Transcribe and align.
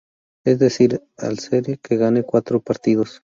Es 0.43 0.57
decir, 0.57 1.03
serie 1.37 1.73
al 1.75 1.79
que 1.79 1.95
gane 1.95 2.23
cuatro 2.23 2.59
partidos. 2.59 3.19